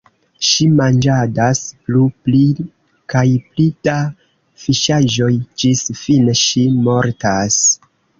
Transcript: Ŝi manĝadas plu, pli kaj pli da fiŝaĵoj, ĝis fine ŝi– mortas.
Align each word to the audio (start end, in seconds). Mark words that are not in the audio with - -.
Ŝi 0.45 0.65
manĝadas 0.77 1.59
plu, 1.89 1.99
pli 2.27 2.39
kaj 3.13 3.23
pli 3.49 3.65
da 3.89 3.97
fiŝaĵoj, 4.63 5.29
ĝis 5.65 5.83
fine 6.01 6.35
ŝi– 6.41 6.65
mortas. 6.89 7.59